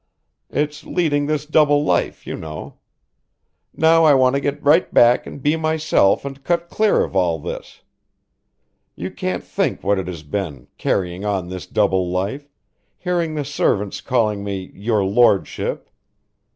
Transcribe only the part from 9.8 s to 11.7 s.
what it has been, carrying on this